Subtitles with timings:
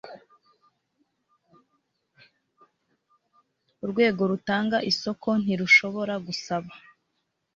[3.83, 6.71] Urwego rutanga isoko ntirushobora gusaba